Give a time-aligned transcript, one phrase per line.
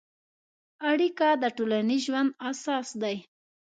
[0.89, 3.15] اړیکه د ټولنیز ژوند اساس دی.